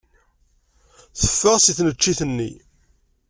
[1.19, 2.51] Teffeɣ seg tneččit-nni.